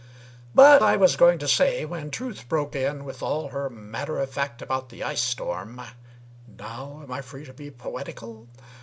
[0.55, 4.31] But I was going to say when Truth broke in With all her matter of
[4.31, 5.79] fact about the ice storm
[6.47, 8.47] (Now am I free to be poetical?)